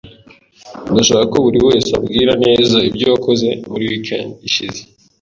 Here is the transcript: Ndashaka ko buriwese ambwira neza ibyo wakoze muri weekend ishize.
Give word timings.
Ndashaka 0.91 1.23
ko 1.33 1.37
buriwese 1.45 1.91
ambwira 1.99 2.33
neza 2.45 2.77
ibyo 2.89 3.05
wakoze 3.13 3.47
muri 3.71 3.83
weekend 3.89 4.29
ishize. 4.47 4.81